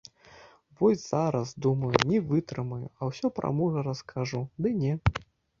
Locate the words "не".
2.13-2.21, 4.83-4.93